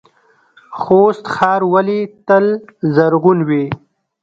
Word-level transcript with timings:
خوست 0.79 1.23
ښار 1.35 1.61
ولې 1.73 1.99
تل 2.27 2.45
زرغون 2.95 3.39
وي؟ 3.47 3.65